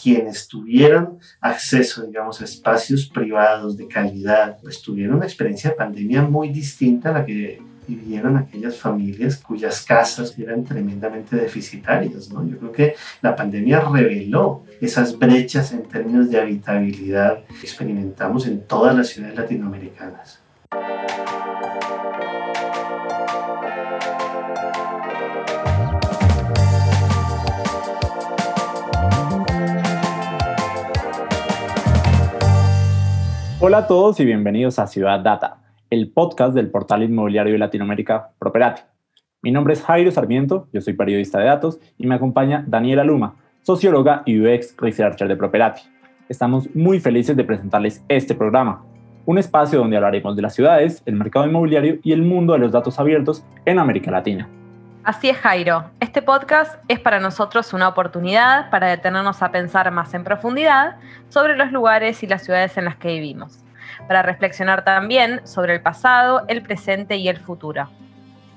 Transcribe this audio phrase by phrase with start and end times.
[0.00, 6.22] quienes tuvieron acceso, digamos, a espacios privados de calidad, pues tuvieron una experiencia de pandemia
[6.22, 12.30] muy distinta a la que vivieron aquellas familias cuyas casas eran tremendamente deficitarias.
[12.30, 12.46] ¿no?
[12.46, 18.60] Yo creo que la pandemia reveló esas brechas en términos de habitabilidad que experimentamos en
[18.66, 20.40] todas las ciudades latinoamericanas.
[33.62, 35.58] Hola a todos y bienvenidos a Ciudad Data,
[35.90, 38.80] el podcast del portal inmobiliario de Latinoamérica Properati.
[39.42, 43.36] Mi nombre es Jairo Sarmiento, yo soy periodista de datos y me acompaña Daniela Luma,
[43.60, 45.82] socióloga y UX Researcher de Properati.
[46.30, 48.82] Estamos muy felices de presentarles este programa,
[49.26, 52.72] un espacio donde hablaremos de las ciudades, el mercado inmobiliario y el mundo de los
[52.72, 54.48] datos abiertos en América Latina.
[55.02, 55.84] Así es, Jairo.
[55.98, 60.96] Este podcast es para nosotros una oportunidad para detenernos a pensar más en profundidad
[61.30, 63.64] sobre los lugares y las ciudades en las que vivimos,
[64.06, 67.88] para reflexionar también sobre el pasado, el presente y el futuro.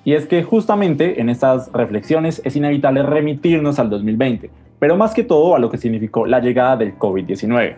[0.03, 5.23] Y es que justamente en estas reflexiones es inevitable remitirnos al 2020, pero más que
[5.23, 7.77] todo a lo que significó la llegada del COVID-19.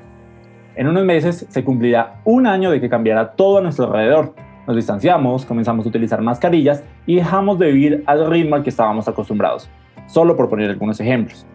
[0.76, 4.34] En unos meses se cumplirá un año de que cambiará todo a nuestro alrededor,
[4.68, 9.08] nos distanciamos, comenzamos a utilizar mascarillas y dejamos de vivir al ritmo al que estábamos
[9.08, 9.70] acostumbrados,
[10.08, 11.46] solo por poner algunos ejemplos.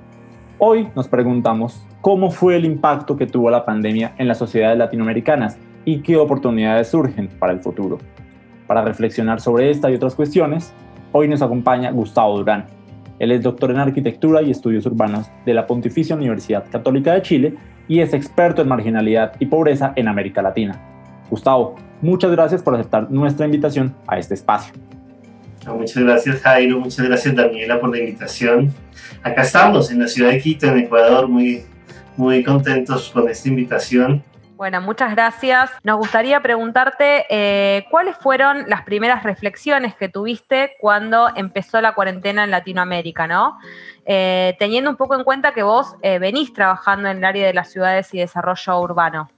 [0.59, 5.59] Hoy nos preguntamos cómo fue el impacto que tuvo la pandemia en las sociedades latinoamericanas
[5.85, 7.99] y qué oportunidades surgen para el futuro.
[8.67, 10.73] Para reflexionar sobre esta y otras cuestiones,
[11.13, 12.67] hoy nos acompaña Gustavo Durán.
[13.19, 17.55] Él es doctor en arquitectura y estudios urbanos de la Pontificia Universidad Católica de Chile
[17.89, 20.90] y es experto en marginalidad y pobreza en América Latina.
[21.31, 24.75] Gustavo, muchas gracias por aceptar nuestra invitación a este espacio.
[25.67, 28.75] Muchas gracias Jairo, muchas gracias Daniela por la invitación.
[29.23, 31.65] Acá estamos en la ciudad de Quito, en Ecuador, muy,
[32.17, 34.25] muy contentos con esta invitación.
[34.57, 35.71] Bueno, muchas gracias.
[35.85, 42.45] Nos gustaría preguntarte eh, cuáles fueron las primeras reflexiones que tuviste cuando empezó la cuarentena
[42.45, 43.57] en Latinoamérica, ¿no?
[44.05, 47.55] Eh, teniendo un poco en cuenta que vos eh, venís trabajando en el área de
[47.55, 49.31] las ciudades y desarrollo urbano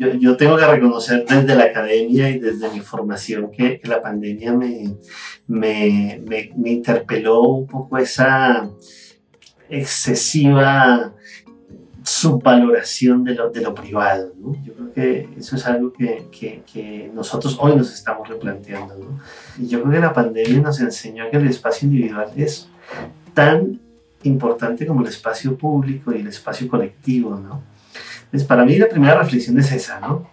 [0.00, 4.96] yo, tengo que reconocer desde la academia y desde mi formación que, la pandemia me,
[5.46, 8.70] me, me, interpeló un poco esa
[9.68, 11.12] excesiva
[12.02, 14.32] subvaloración de lo, de lo privado.
[14.38, 14.56] ¿no?
[14.64, 18.96] Yo creo que eso es algo que, que, que, nosotros hoy nos estamos replanteando.
[18.96, 19.20] ¿no?
[19.58, 22.68] Y yo creo que la pandemia nos enseñó que el espacio individual es
[23.34, 23.78] tan
[24.22, 27.36] importante como el espacio público y el espacio colectivo.
[27.36, 27.62] ¿no?
[28.30, 30.28] Pues para mí la primera reflexión es esa, ¿no?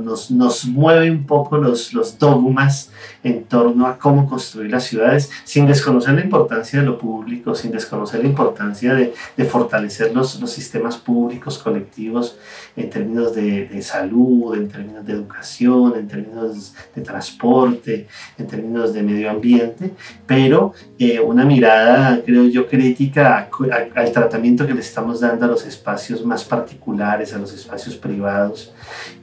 [0.00, 2.90] Nos, nos mueve un poco los, los dogmas
[3.22, 7.70] en torno a cómo construir las ciudades sin desconocer la importancia de lo público, sin
[7.70, 12.38] desconocer la importancia de, de fortalecer los, los, sistemas públicos colectivos
[12.74, 18.06] en términos de, de, salud, en términos de educación, en términos de transporte,
[18.38, 19.92] en términos de medio ambiente,
[20.26, 23.48] pero eh, una mirada, creo yo, crítica
[23.94, 28.72] al tratamiento que le estamos dando a los espacios más particulares, a los espacios privados,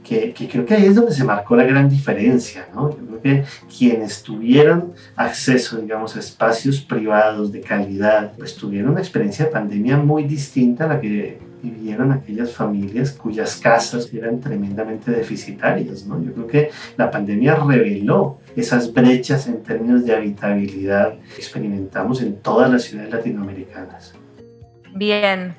[0.04, 2.90] que, que, creo que ahí es donde se marcó la gran diferencia, ¿no?
[2.90, 3.44] Yo creo que
[3.76, 9.96] quienes tuvieron acceso, digamos, a espacios privados de calidad, pues tuvieron una experiencia de pandemia
[9.96, 16.22] muy distinta a la que vivieron aquellas familias cuyas casas eran tremendamente deficitarias, ¿no?
[16.22, 22.36] Yo creo que la pandemia reveló esas brechas en términos de habitabilidad que experimentamos en
[22.36, 24.14] todas las ciudades latinoamericanas.
[24.94, 25.54] Bien,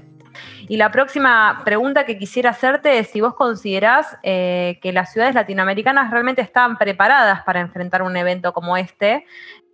[0.71, 5.35] y la próxima pregunta que quisiera hacerte es si vos considerás eh, que las ciudades
[5.35, 9.25] latinoamericanas realmente están preparadas para enfrentar un evento como este.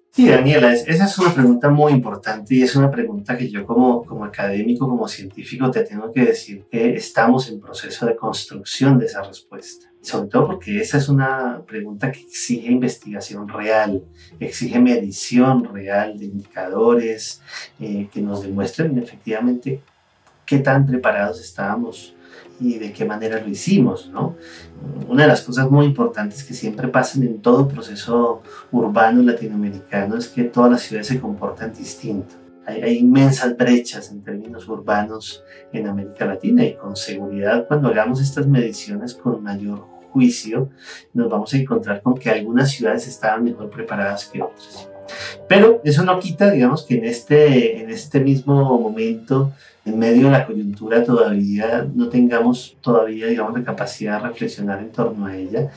[0.09, 4.03] Sí, Daniela, esa es una pregunta muy importante y es una pregunta que yo como,
[4.06, 9.06] como académico, como científico, te tengo que decir que estamos en proceso de construcción de
[9.06, 9.86] esa respuesta.
[10.02, 14.03] Sobre todo porque esa es una pregunta que exige investigación real,
[14.40, 17.40] exige medición real de indicadores
[17.80, 19.84] eh, que nos demuestren efectivamente
[20.47, 22.16] qué tan preparados estábamos
[22.60, 24.36] y de qué manera lo hicimos, ¿no?
[25.07, 30.27] Una de las cosas muy importantes que siempre pasan en todo proceso urbano latinoamericano es
[30.27, 32.33] que todas las ciudades se comportan distinto.
[32.66, 38.19] Hay, hay, inmensas brechas en términos urbanos en América Latina y con seguridad cuando hagamos
[38.19, 40.69] estas mediciones con mayor juicio
[41.13, 44.89] nos vamos a encontrar con que algunas ciudades estaban mejor preparadas que otras.
[45.48, 49.54] Pero eso no quita, digamos, que en este, en este mismo momento
[49.88, 54.92] en medio de la coyuntura todavía no tengamos todavía, digamos, la capacidad de reflexionar en
[54.92, 55.71] torno a ella.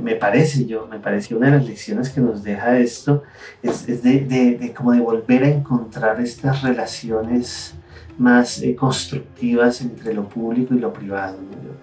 [0.00, 3.22] Me parece yo, me parece una de las lecciones que nos deja esto
[3.62, 7.74] es, es de, de, de, como de volver a encontrar estas relaciones
[8.22, 11.38] más eh, constructivas entre lo público y lo privado.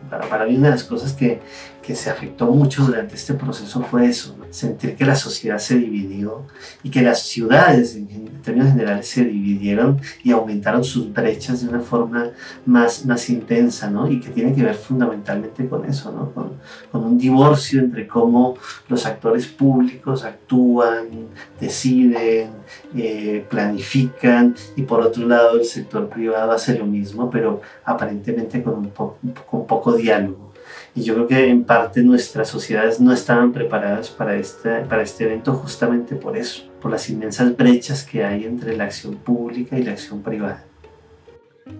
[0.09, 1.39] Para, para, mí una de las cosas que,
[1.83, 6.47] que, se afectó mucho durante este proceso fue eso, sentir que la sociedad se dividió
[6.81, 11.69] y que las ciudades en, en, términos generales se dividieron y aumentaron sus brechas de
[11.69, 12.31] una forma
[12.65, 14.09] más, más intensa ¿no?
[14.09, 16.31] y que tiene que ver fundamentalmente con eso, ¿no?
[16.31, 16.53] con,
[16.91, 18.55] con un divorcio entre cómo
[18.87, 21.27] los actores públicos actúan,
[21.59, 22.49] deciden,
[22.95, 28.75] eh, planifican y por otro lado el sector privado hace lo mismo, pero aparentemente con,
[28.75, 30.49] un con poco diálogo.
[30.95, 35.25] Y yo creo que en parte nuestras sociedades no estaban preparadas para este, para este
[35.25, 39.83] evento justamente por eso, por las inmensas brechas que hay entre la acción pública y
[39.83, 40.65] la acción privada.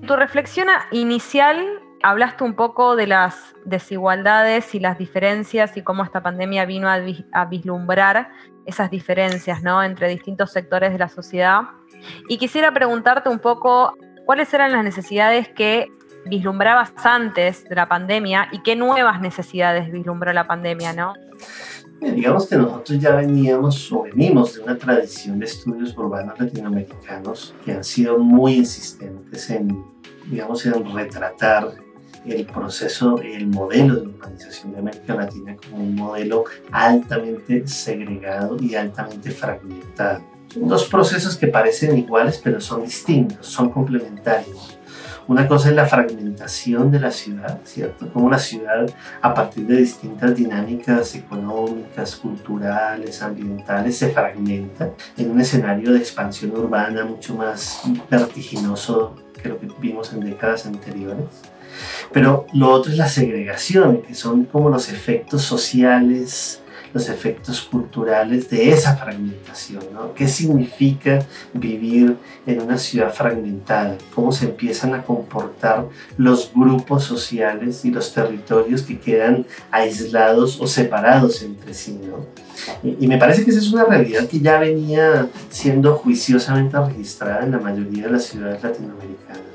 [0.06, 1.58] Tu reflexión inicial
[2.04, 7.00] hablaste un poco de las desigualdades y las diferencias y cómo esta pandemia vino a,
[7.34, 8.30] a vislumbrar
[8.66, 9.84] esas diferencias ¿no?
[9.84, 11.62] entre distintos sectores de la sociedad.
[12.30, 13.98] Y quisiera preguntarte un poco
[14.30, 15.92] cuáles eran las necesidades que
[16.28, 21.16] vislumbrabas antes de la pandemia y qué nuevas necesidades vislumbró la pandemia, ¿no?
[22.00, 27.72] digamos que nosotros ya veníamos o venimos de una tradición de estudios urbanos latinoamericanos que
[27.72, 29.84] han sido muy insistentes en,
[30.30, 31.72] digamos, en retratar
[32.24, 38.76] el proceso, el modelo de urbanización de América Latina como un modelo altamente segregado y
[38.76, 40.39] altamente fragmentado.
[40.54, 44.80] Son dos procesos que parecen iguales pero son distintos, son complementarios.
[45.28, 48.12] Una cosa es la fragmentación de la ciudad, ¿cierto?
[48.12, 48.90] Como la ciudad,
[49.22, 56.58] a partir de distintas dinámicas económicas, culturales, ambientales, se fragmenta en un escenario de expansión
[56.58, 57.80] urbana mucho más
[58.10, 61.28] vertiginoso que lo que vimos en décadas anteriores.
[62.12, 66.59] Pero lo otro es la segregación, que son como los efectos sociales,
[66.94, 69.84] los efectos culturales de esa fragmentación.
[69.94, 70.14] ¿no?
[70.14, 71.20] ¿Qué significa
[71.54, 73.98] vivir en una ciudad fragmentada?
[74.14, 75.86] ¿Cómo se empiezan a comportar
[76.18, 82.00] los grupos sociales y los territorios que quedan aislados o separados entre sí?
[82.02, 82.26] ¿no?
[82.84, 87.44] Y, y me parece que esa es una realidad que ya venía siendo juiciosamente registrada
[87.44, 89.50] en la mayoría de las ciudades latinoamericanas.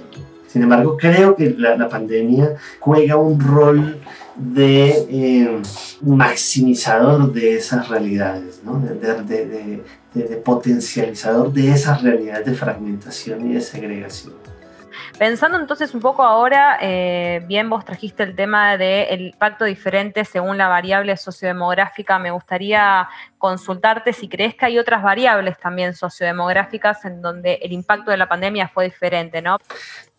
[0.54, 4.00] Sin embargo, creo que la, la pandemia juega un rol
[4.36, 5.62] de eh,
[6.02, 8.78] maximizador de esas realidades, ¿no?
[8.78, 9.84] de, de, de,
[10.14, 14.34] de, potencializador de esas realidades de fragmentación y de segregación.
[15.18, 20.58] Pensando entonces un poco ahora, eh, bien vos trajiste el tema del impacto diferente según
[20.58, 23.08] la variable sociodemográfica, me gustaría
[23.38, 28.28] consultarte si crees que hay otras variables también sociodemográficas en donde el impacto de la
[28.28, 29.58] pandemia fue diferente, ¿no?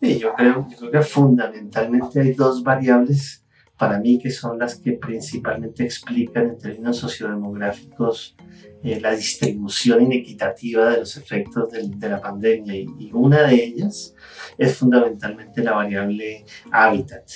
[0.00, 3.45] Sí, yo creo, yo creo que fundamentalmente hay dos variables
[3.76, 8.36] para mí que son las que principalmente explican en términos sociodemográficos
[8.82, 14.14] eh, la distribución inequitativa de los efectos de, la pandemia y, una de ellas
[14.56, 17.30] es fundamentalmente la variable hábitat.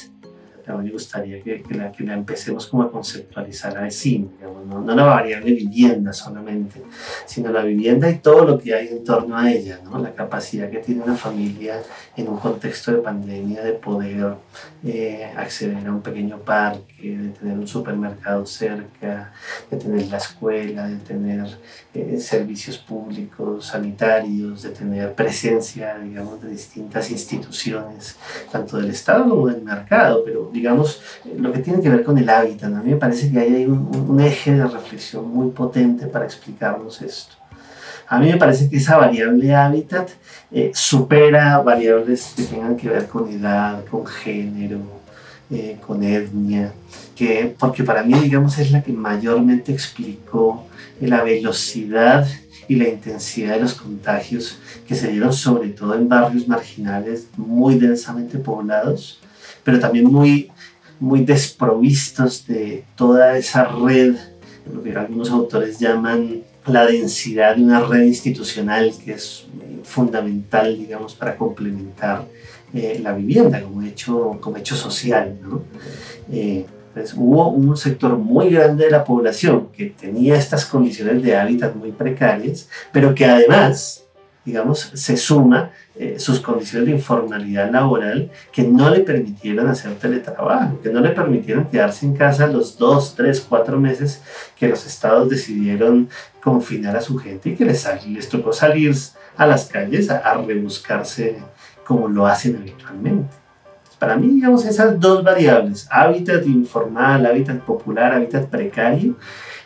[0.78, 4.94] Me gustaría que, que, la, que la empecemos como a conceptualizar así, digamos, no, no
[4.94, 6.82] la variable vivienda solamente,
[7.26, 9.98] sino la vivienda y todo lo que hay en torno a ella, ¿no?
[9.98, 11.82] la capacidad que tiene una familia
[12.16, 14.34] en un contexto de pandemia de poder
[14.84, 19.32] eh, acceder a un pequeño parque, de tener un supermercado cerca,
[19.70, 21.46] de tener la escuela, de tener
[21.94, 28.16] eh, servicios públicos, sanitarios, de tener presencia, digamos, de distintas instituciones,
[28.50, 31.00] tanto del Estado como del mercado, pero digamos,
[31.36, 32.72] lo que tiene que ver con el hábitat.
[32.72, 36.24] A mí me parece que ahí hay un, un eje de reflexión muy potente para
[36.24, 37.34] explicarnos esto.
[38.06, 40.10] A mí me parece que esa variable hábitat
[40.50, 44.80] eh, supera variables que tengan que ver con edad, con género,
[45.48, 46.72] eh, con etnia,
[47.14, 50.66] que, porque para mí, digamos, es la que mayormente explicó
[51.00, 52.26] la velocidad
[52.66, 57.78] y la intensidad de los contagios que se dieron sobre todo en barrios marginales muy
[57.78, 59.20] densamente poblados,
[59.64, 60.50] pero también muy,
[60.98, 64.16] muy desprovistos de toda esa red,
[64.72, 69.46] lo que algunos autores llaman la densidad de una red institucional que es
[69.82, 72.26] fundamental, digamos, para complementar
[72.72, 75.38] eh, la vivienda como hecho, como hecho social.
[75.42, 75.62] ¿no?
[76.30, 81.36] Eh, pues hubo un sector muy grande de la población que tenía estas condiciones de
[81.36, 84.04] hábitat muy precarias, pero que además
[84.44, 90.80] digamos, se suma eh, sus condiciones de informalidad laboral que no le permitieron hacer teletrabajo,
[90.80, 94.22] que no le permitieron quedarse en casa los dos, tres, cuatro meses
[94.56, 96.08] que los estados decidieron
[96.42, 98.94] confinar a su gente y que les, les tocó salir
[99.36, 101.38] a las calles a, a rebuscarse
[101.84, 103.40] como lo hacen habitualmente.
[103.98, 109.16] Para mí, digamos, esas dos variables, hábitat informal, hábitat popular, hábitat precario,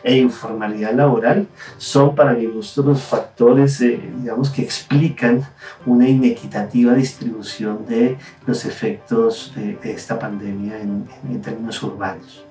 [0.05, 1.47] e informalidad laboral
[1.77, 5.41] son para mi gusto los factores, eh, digamos, que explican
[5.83, 11.07] una inequitativa distribución de los efectos de, esta pandemia en,
[11.41, 12.45] términos urbanos.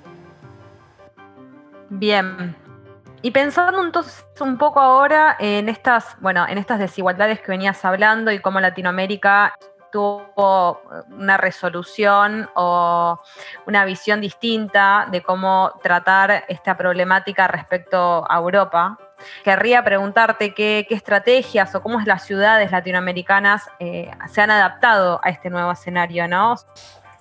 [1.90, 2.56] Bien,
[3.22, 8.32] y pensando entonces un poco ahora en estas, bueno, en estas desigualdades que venías hablando
[8.32, 9.54] y cómo Latinoamérica
[9.94, 13.16] tuvo una resolución o
[13.64, 18.98] una visión distinta de cómo tratar esta problemática respecto a Europa.
[19.44, 25.48] Querría preguntarte qué, estrategias o cómo las ciudades latinoamericanas eh, se han adaptado a este
[25.48, 26.56] nuevo escenario, ¿no?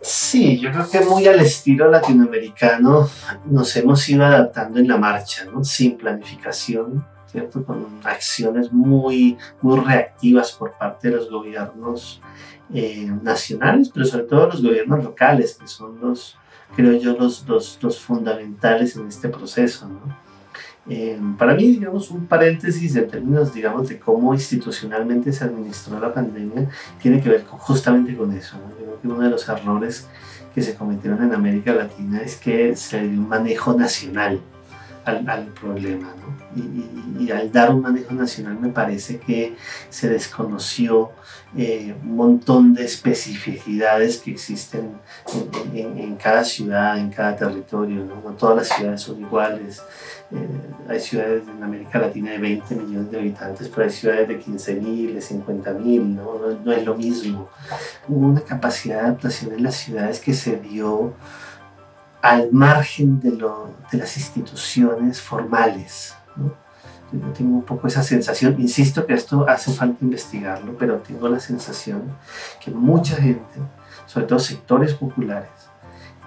[0.03, 3.09] Sí, yo creo que muy al estilo latinoamericano
[3.45, 5.63] nos hemos ido adaptando en la marcha, ¿no?
[5.63, 7.63] sin planificación, ¿cierto?
[7.63, 12.19] con acciones muy, muy reactivas por parte de los gobiernos
[12.73, 16.37] eh, nacionales, pero sobre todo los gobiernos locales, que son los,
[16.75, 19.87] creo yo, los, los, los fundamentales en este proceso.
[19.87, 20.22] ¿no?
[20.89, 26.13] Eh, para mí, digamos, un paréntesis en términos, digamos, de cómo institucionalmente se administró la
[26.13, 26.69] pandemia,
[27.01, 28.57] tiene que ver justamente con eso.
[28.57, 30.07] Yo creo que uno de los errores
[30.53, 34.41] que se cometieron en América Latina es que se dio un manejo nacional
[35.05, 36.13] al, al problema.
[36.15, 36.33] ¿no?
[36.55, 39.55] Y, y, al dar un manejo nacional me parece que
[39.89, 41.11] se desconoció
[41.57, 44.91] eh, un montón de especificidades que existen
[45.73, 48.03] en, en, en, cada ciudad, en cada territorio.
[48.05, 48.21] ¿no?
[48.23, 49.81] no todas las ciudades son iguales.
[50.31, 50.47] Eh,
[50.89, 54.75] hay ciudades en América Latina de 20 millones de habitantes, pero hay ciudades de 15
[54.75, 56.39] mil, de 50 mil, ¿no?
[56.39, 56.59] ¿no?
[56.63, 57.49] No, es lo mismo.
[58.07, 61.13] Hubo una capacidad de adaptación en las ciudades que se dio
[62.23, 66.15] al margen de, lo, de las instituciones formales.
[67.11, 71.41] Yo tengo un poco esa sensación, insisto que esto hace falta investigarlo, pero tengo la
[71.41, 72.01] sensación
[72.63, 73.59] que mucha gente,
[74.05, 75.49] sobre todo sectores populares,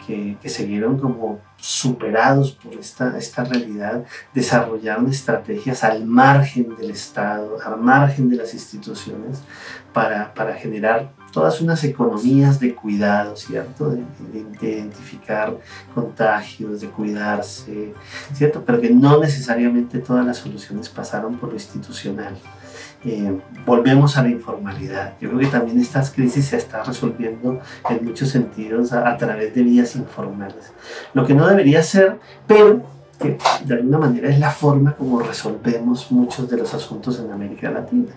[0.06, 0.68] que, que, se
[1.00, 8.36] como superados por esta, esta realidad, desarrollaron estrategias al margen del Estado, al margen de
[8.36, 9.38] las instituciones,
[9.92, 13.90] para, para generar todas unas economías de cuidado, ¿cierto?
[13.90, 15.56] De, de, de, identificar
[15.94, 17.94] contagios, de cuidarse,
[18.34, 18.62] ¿cierto?
[18.64, 22.36] Pero que no necesariamente todas las soluciones pasaron por lo institucional.
[23.04, 25.14] Eh, volvemos a la informalidad.
[25.20, 29.54] Yo creo que también esta crisis se está resolviendo en muchos sentidos a, a, través
[29.54, 30.72] de vías informales.
[31.14, 32.82] Lo que no debería ser, pero
[33.18, 37.70] que de alguna manera es la forma como resolvemos muchos de los asuntos en América
[37.70, 38.12] Latina.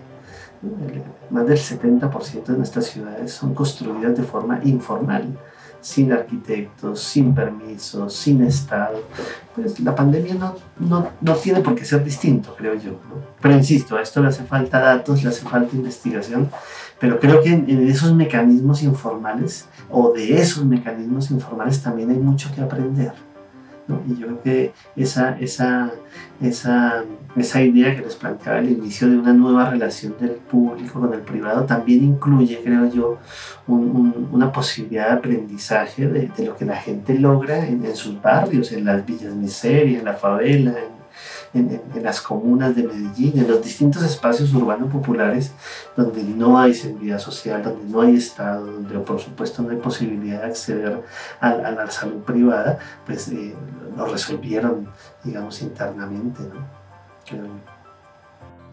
[1.30, 5.38] Más del 70% de nuestras ciudades son construidas de forma informal
[5.80, 9.02] sin arquitectos, sin permisos, sin Estado.
[9.54, 12.92] Pues la pandemia no, no, no tiene por qué ser distinto, creo yo.
[12.92, 13.20] ¿no?
[13.40, 16.50] Pero insisto, a esto le hace falta datos, le hace falta investigación,
[16.98, 22.18] pero creo que en, en, esos mecanismos informales o de esos mecanismos informales también hay
[22.18, 23.12] mucho que aprender.
[23.88, 24.00] ¿no?
[24.06, 25.90] Y yo creo que esa, esa,
[26.40, 27.04] esa,
[27.36, 31.20] esa idea que les planteaba al inicio de una nueva relación del público con el
[31.20, 33.18] privado también incluye, creo yo,
[33.66, 38.72] un, un, una posibilidad de aprendizaje de, lo que la gente logra en, sus barrios,
[38.72, 40.74] en las villas miseria, en la favela,
[41.54, 45.52] en, las comunas de Medellín, en los distintos espacios urbanos populares
[45.96, 50.40] donde no hay seguridad social, donde no hay Estado, donde por supuesto no hay posibilidad
[50.40, 51.02] de acceder
[51.40, 53.54] a, a la salud privada, pues eh,
[53.96, 54.88] lo resolvieron,
[55.24, 56.42] digamos, internamente.
[56.42, 56.79] ¿no?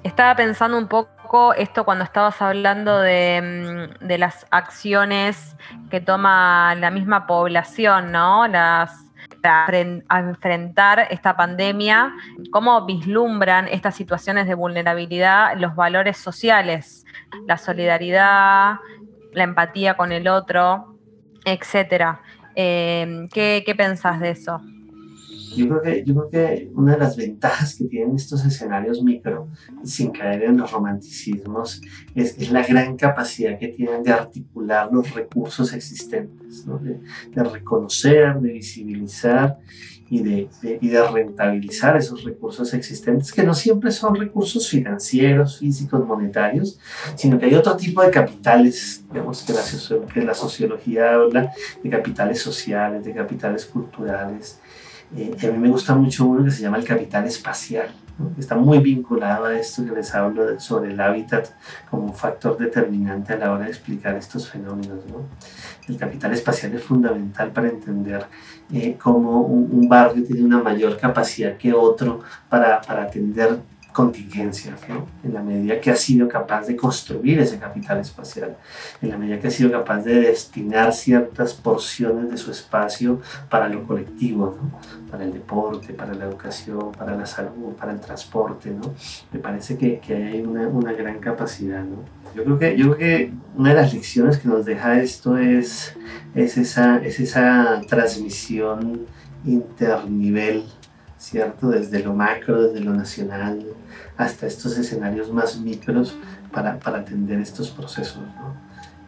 [0.04, 5.56] Estaba pensando un poco esto cuando estabas hablando de, mm, de las acciones
[5.89, 8.48] que toma la misma población, ¿no?
[8.48, 9.08] Las
[9.44, 12.13] a enfrentar esta pandemia,
[12.51, 17.06] cómo vislumbran estas situaciones de vulnerabilidad los valores sociales,
[17.46, 18.75] la solidaridad,
[19.34, 20.98] la empatía con el otro,
[21.46, 22.22] etcétera.
[22.56, 24.62] Eh, ¿qué, ¿Qué pensás de eso?
[25.56, 29.50] Yo creo, que, yo creo que una de las ventajas que tienen estos escenarios micro,
[29.84, 31.82] sin caer en los romanticismos,
[32.16, 36.77] es, es la gran capacidad que tienen de articular los recursos existentes, ¿no?
[36.80, 37.00] de,
[37.34, 39.58] de, reconocer, de visibilizar
[40.10, 45.60] y de, de, y de rentabilizar esos recursos existentes, que no siempre son recursos financieros,
[45.60, 46.80] físicos, monetarios,
[47.16, 51.51] sino que hay otro tipo de capitales, digamos, que la, que la sociología habla
[51.84, 54.60] de capitales sociales, de capitales culturales,
[55.16, 58.34] eh, y a mí me gusta mucho uno que se llama el capital espacial, ¿no?
[58.34, 61.50] que está muy vinculado a esto que les hablo de, sobre el hábitat
[61.90, 65.06] como un factor determinante a la hora de explicar estos fenómenos.
[65.06, 65.22] ¿no?
[65.88, 68.26] El capital espacial es fundamental para entender
[68.74, 73.60] eh, cómo un, un, barrio tiene una mayor capacidad que otro para, para atender
[73.98, 75.08] contingencias, ¿no?
[75.24, 78.56] en la medida que ha sido capaz de construir ese capital espacial,
[79.01, 83.68] en la medida que ha sido capaz de destinar ciertas porciones de su espacio para
[83.68, 84.80] lo colectivo, ¿no?
[85.10, 88.70] para el deporte, para la educación, para la salud, para el transporte.
[88.70, 88.94] ¿no?
[89.32, 91.84] Me parece que, que hay una, una, gran capacidad.
[91.84, 92.04] ¿no?
[92.36, 95.96] Yo, creo que, yo creo que una de las lecciones que nos deja esto es,
[96.36, 99.08] es, esa, es esa transmisión
[99.44, 100.66] internivel
[101.29, 101.69] ¿cierto?
[101.69, 103.65] Desde lo macro, desde lo nacional,
[104.15, 106.15] hasta estos escenarios más micros
[106.51, 108.22] para, para atender estos procesos.
[108.22, 108.55] ¿no?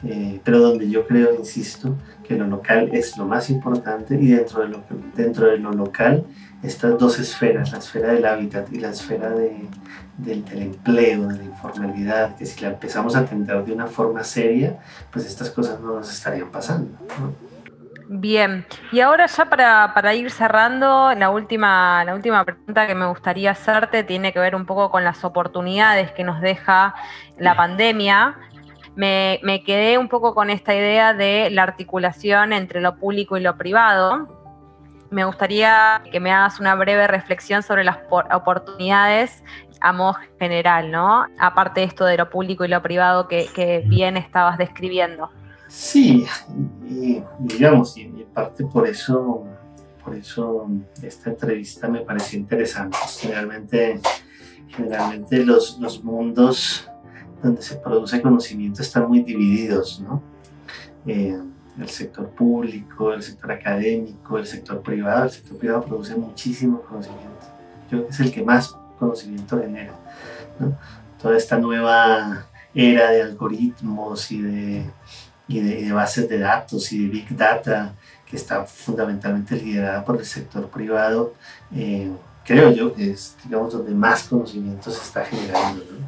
[0.04, 4.62] Eh, pero donde yo creo, insisto, que lo local es lo más importante y dentro
[4.62, 4.84] de lo,
[5.16, 6.26] dentro de lo local
[6.62, 9.66] estas dos esferas, la esfera del hábitat y la esfera de,
[10.18, 14.26] del, del, empleo, de la informalidad, que si la empezamos a atender de una forma
[14.26, 14.78] seria,
[15.10, 16.92] pues estas cosas no nos estarían pasando.
[17.20, 17.59] ¿no?
[18.12, 23.06] Bien, y ahora ya para, para, ir cerrando, la última, la última pregunta que me
[23.06, 26.96] gustaría hacerte tiene que ver un poco con las oportunidades que nos deja
[27.38, 28.36] la pandemia.
[28.96, 33.42] Me, me quedé un poco con esta idea de la articulación entre lo público y
[33.42, 34.28] lo privado.
[35.12, 39.44] Me gustaría que me hagas una breve reflexión sobre las oportunidades
[39.82, 41.28] a modo general, ¿no?
[41.38, 45.30] Aparte de esto de lo público y lo privado que, que bien estabas describiendo.
[45.68, 46.26] Sí,
[46.90, 49.46] y, digamos, y en parte por eso,
[50.04, 50.68] por eso
[51.04, 52.98] esta entrevista me pareció interesante.
[53.20, 54.00] Generalmente,
[54.70, 56.90] generalmente los, los mundos
[57.44, 60.22] donde se produce conocimiento están muy divididos, ¿no?
[61.06, 61.40] Eh,
[61.80, 65.26] el sector público, el sector académico, el sector privado.
[65.26, 67.46] El sector privado produce muchísimo conocimiento.
[67.84, 69.94] Yo creo que es el que más conocimiento genera.
[70.60, 70.78] ¿no?
[71.22, 74.90] Toda esta nueva era de algoritmos y de
[75.50, 77.94] y de, bases de datos y de Big Data,
[78.26, 81.34] que está fundamentalmente liderada por el sector privado,
[81.76, 82.10] eh,
[82.46, 85.84] creo yo que es, digamos, donde más conocimiento se está generando.
[85.90, 86.08] ¿no?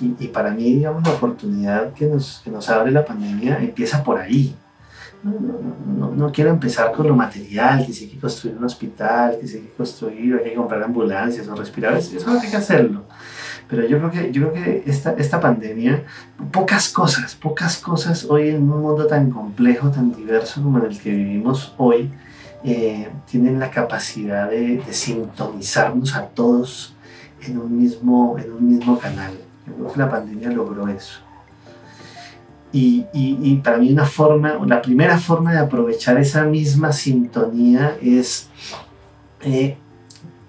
[0.00, 4.02] Y, y, para mí, digamos, la oportunidad que nos, que nos abre la pandemia empieza
[4.02, 4.56] por ahí.
[5.22, 8.64] No, no, no, no, quiero empezar con lo material, que si hay que construir un
[8.64, 12.48] hospital, que si hay que construir, hay que comprar ambulancias o respiradores, eso no hay
[12.48, 13.04] que hacerlo.
[13.70, 16.02] Pero yo creo que, yo creo que esta, esta pandemia,
[16.50, 20.98] pocas cosas, pocas cosas hoy en un mundo tan complejo, tan diverso como en el
[20.98, 22.10] que vivimos hoy,
[22.64, 26.94] eh, tienen la capacidad de, de, sintonizarnos a todos
[27.42, 29.32] en un, mismo, en un mismo canal.
[29.66, 31.20] Yo creo que la pandemia logró eso.
[32.72, 37.96] Y, y, y, para mí una forma, la primera forma de aprovechar esa misma sintonía
[38.02, 38.48] es
[39.42, 39.76] eh,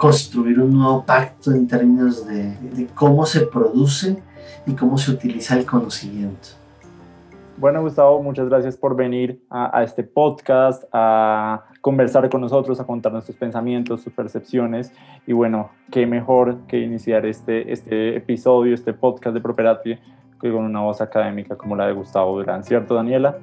[0.01, 4.17] construir un nuevo pacto en términos de, cómo se produce
[4.65, 6.49] y cómo se utiliza el conocimiento.
[7.57, 13.11] Bueno, Gustavo, muchas gracias por venir a, este podcast, a conversar con nosotros, a contar
[13.11, 14.91] nuestros pensamientos, sus percepciones.
[15.27, 19.99] Y bueno, qué mejor que iniciar este, este episodio, este podcast de Properati,
[20.41, 23.37] que con una voz académica como la de Gustavo Durán, ¿cierto, Daniela?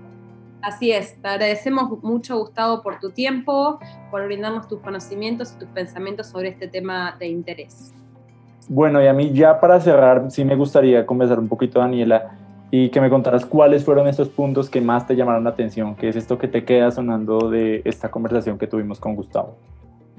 [0.61, 3.79] Así es, te agradecemos mucho, Gustavo, por tu tiempo,
[4.11, 7.94] por brindarnos tus conocimientos y tus pensamientos sobre este tema de interés.
[8.68, 12.33] Bueno, y a mí ya para cerrar, sí me gustaría conversar un poquito, Daniela,
[12.71, 16.09] y que me contaras cuáles fueron esos puntos que más te llamaron la atención, qué
[16.09, 19.57] es esto que te queda sonando de esta conversación que tuvimos con Gustavo.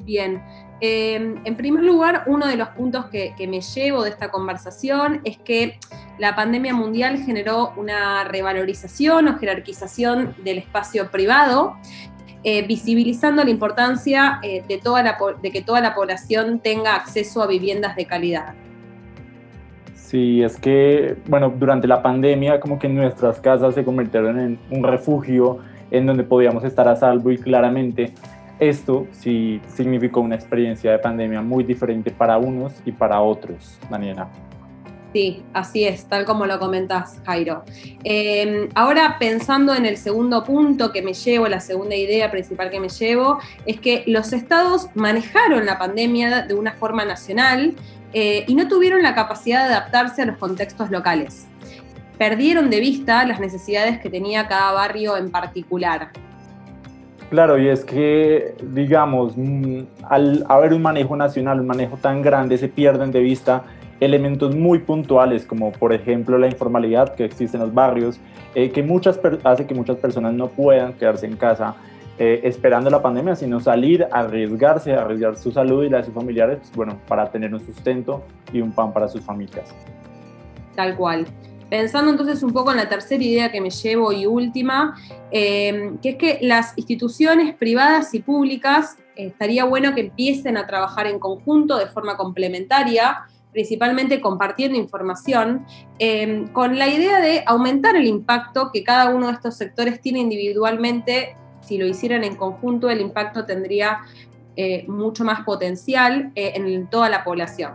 [0.06, 0.42] Bien,
[0.82, 5.38] eh, en primer lugar, uno de los puntos que, me llevo de esta conversación es
[5.38, 5.78] que
[6.18, 11.76] la pandemia mundial generó una revalorización o jerarquización del espacio privado,
[12.44, 18.06] eh, visibilizando la importancia eh, de que toda la población tenga acceso a viviendas de
[18.06, 18.54] calidad.
[19.96, 24.84] Sí, es que, bueno, durante la pandemia como que nuestras casas se convirtieron en un
[24.84, 25.60] refugio
[25.92, 28.14] en donde podíamos estar a salvo y claramente
[28.60, 34.30] esto sí significó una experiencia de pandemia muy diferente para unos y para otros, Daniela.
[35.14, 37.64] Sí, así es, tal como lo comentás, Jairo.
[38.04, 42.80] Eh, ahora pensando en el segundo punto que me llevo, la segunda idea principal que
[42.80, 47.74] me llevo, es que los estados manejaron la pandemia de una forma nacional
[48.14, 51.48] eh, y no tuvieron la capacidad de adaptarse a los contextos locales.
[52.20, 56.12] Perdieron de vista las necesidades que tenía cada barrio en particular.
[57.30, 62.58] Claro, y es que, digamos, mm, al haber un manejo nacional, un manejo tan grande,
[62.58, 63.64] se pierden de vista
[64.00, 68.20] elementos muy puntuales, como por ejemplo la informalidad que existe en los barrios,
[68.56, 71.76] eh, que muchas hace que muchas personas no puedan quedarse en casa
[72.18, 76.58] eh, esperando la pandemia, sino salir, arriesgarse, arriesgar su salud y la de sus familiares,
[76.60, 79.74] pues, bueno, para tener un sustento y un pan para sus familias.
[80.76, 81.28] Tal cual.
[81.70, 84.96] Pensando entonces un poco en la tercera idea que me llevo y última,
[85.32, 90.66] eh, que es que las instituciones privadas y públicas eh, estaría bueno que empiecen a
[90.66, 95.66] trabajar en conjunto de forma complementaria, principalmente compartiendo información,
[96.00, 100.20] em, con la idea de aumentar el impacto que cada uno de estos sectores tiene
[100.20, 101.36] individualmente.
[101.62, 104.00] Si lo hicieran en conjunto, el impacto tendría
[104.56, 107.74] eh, mucho más potencial eh, en toda la población.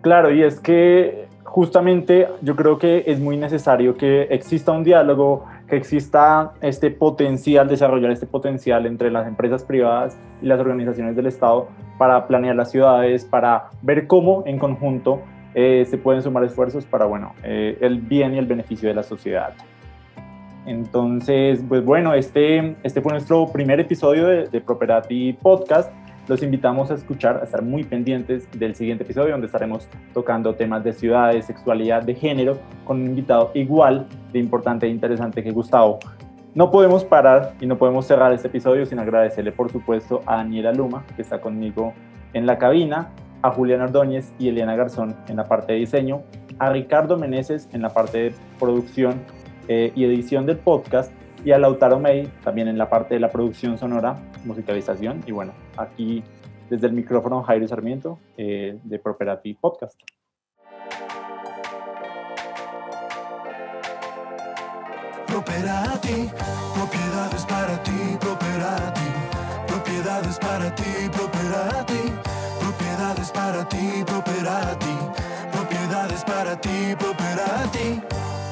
[0.00, 5.44] Claro, y es que justamente yo creo que es muy necesario que exista un diálogo,
[5.68, 11.26] que exista este potencial, desarrollar este potencial entre las empresas privadas y las organizaciones del
[11.26, 11.66] Estado
[11.98, 15.22] para planear las ciudades, para ver cómo en conjunto
[15.54, 19.52] eh, se pueden sumar esfuerzos para bueno, el bien y el beneficio de la sociedad.
[20.66, 25.90] Entonces, pues bueno, este, este fue nuestro primer episodio de, de Properati Podcast.
[26.30, 30.84] Los invitamos a escuchar, a estar muy pendientes del siguiente episodio donde estaremos tocando temas
[30.84, 35.98] de ciudades, sexualidad, de género, con un invitado igual de importante e interesante que Gustavo.
[36.54, 40.72] No podemos parar y no podemos cerrar este episodio sin agradecerle, por supuesto, a Daniela
[40.72, 41.94] Luma, que está conmigo
[42.32, 43.08] en la cabina,
[43.42, 46.22] a Julián Ordóñez y Eliana Garzón en la parte de diseño,
[46.60, 49.14] a Ricardo Meneses en la parte de producción
[49.66, 51.12] eh, y edición del podcast,
[51.44, 55.22] y a Lautaro May también en la parte de la producción sonora, musicalización.
[55.26, 56.22] Y bueno, aquí
[56.68, 60.00] desde el micrófono Jairo Sarmiento eh, de Properati Podcast.
[65.26, 66.28] Properati,
[66.74, 69.00] propiedades para ti, Properati,
[69.66, 72.12] propiedades para ti, Properati,
[72.60, 74.96] propiedades para ti, Properati,
[75.52, 78.49] propiedades para ti, Properati.